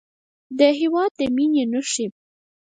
[0.59, 2.07] د هېواد د مینې نښې